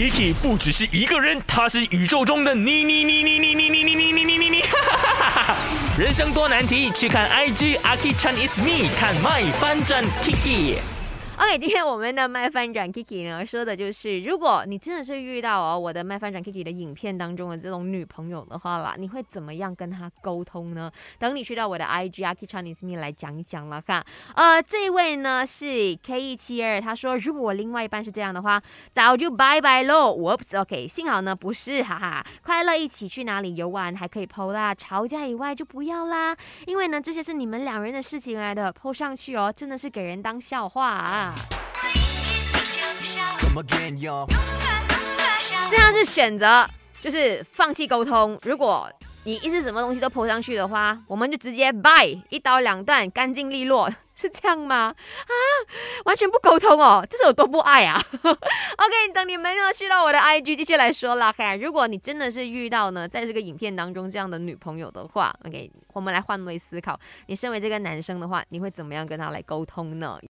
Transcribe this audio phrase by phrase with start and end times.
[0.00, 4.62] Kiki 不只是一个人，他是宇宙中的你你你你你你你你你你你你你，
[5.98, 10.76] 人生多难题，去看 IG Aki Chan is me，看 My 翻转 Kiki。
[11.42, 20.92] OK，今天我们的麦翻转 Kiki 呢，说的就是如果你真的是遇到哦我的麦翻转 Kiki 的影片当中的这种女朋友的话啦，你会怎么样跟她沟通呢？
[21.18, 24.04] 等你去到我的 IG Aki Chinese Me 来讲一讲了哈。
[24.34, 30.14] 呃，这位呢是 K 一七二，他说如果我另外一半是这样的话，早就拜拜喽。
[30.14, 36.36] Whoops，OK，幸好呢不是，哈哈，快乐一起去哪里游玩还可以 PO 啦，吵架以外就不要啦，
[36.66, 41.29] 因为呢这些是你们两人的事情来的，PO 上去哦，真的是给人当笑话啊。
[45.70, 46.68] 这样是选择，
[47.00, 48.38] 就是放弃沟通。
[48.42, 48.90] 如果
[49.24, 54.94] 你一直什么东西都泼上去的话，我们就直接 bye，一刀两断，干净利落，是这样吗？
[55.26, 55.32] 啊，
[56.06, 58.02] 完全不沟通哦，这是有多不爱啊？
[58.22, 61.30] OK，等你们呢去到我的 IG 继续来说啦。
[61.30, 70.18] 哈，如果你真的是遇到呢，在这个影片当中这样的女朋友的话，OK，我们来换位思考，你身为这个男生的话，你会怎么样跟他来沟通呢？